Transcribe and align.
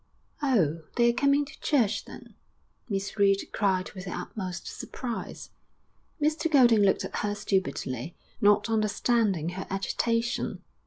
'Oh! 0.41 0.81
they 0.95 1.11
are 1.11 1.15
coming 1.15 1.45
to 1.45 1.61
church, 1.61 2.05
then!' 2.05 2.33
Miss 2.89 3.17
Reed 3.19 3.39
cried 3.51 3.91
with 3.93 4.05
the 4.05 4.11
utmost 4.11 4.65
surprise. 4.65 5.51
Mr 6.19 6.51
Golding 6.51 6.81
looked 6.81 7.05
at 7.05 7.17
her 7.17 7.35
stupidly, 7.35 8.15
not 8.41 8.67
understanding 8.67 9.49
her 9.49 9.67
agitation. 9.69 10.63